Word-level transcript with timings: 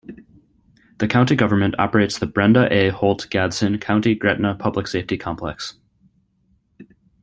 The 0.97 1.07
county 1.07 1.35
government 1.35 1.75
operates 1.77 2.17
the 2.17 2.25
Brenda 2.25 2.67
A. 2.73 2.89
Holt 2.89 3.27
Gadsden 3.29 3.77
County 3.77 4.15
Gretna 4.15 4.55
Public 4.55 4.87
Safety 4.87 5.15
Complex. 5.15 5.75